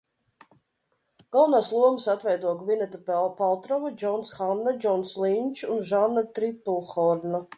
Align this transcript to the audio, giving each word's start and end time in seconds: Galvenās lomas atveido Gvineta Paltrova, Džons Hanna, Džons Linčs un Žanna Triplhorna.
Galvenās 1.35 1.67
lomas 1.79 2.07
atveido 2.13 2.53
Gvineta 2.61 3.01
Paltrova, 3.41 3.93
Džons 4.03 4.33
Hanna, 4.39 4.75
Džons 4.87 5.13
Linčs 5.27 5.71
un 5.75 5.87
Žanna 5.93 6.27
Triplhorna. 6.39 7.47